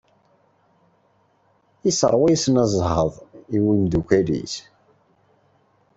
Tuklaleḍ-t. 1.81 4.55